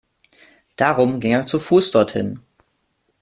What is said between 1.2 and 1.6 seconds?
er zu